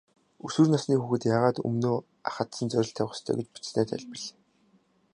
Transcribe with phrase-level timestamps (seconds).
[0.45, 1.95] Өсвөр насны хүүхэд яагаад өмнөө
[2.29, 4.35] ахадсан зорилт тавих ёстой гэж бичсэнээ тайлбарлая.